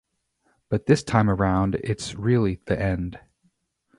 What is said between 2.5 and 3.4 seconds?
the end.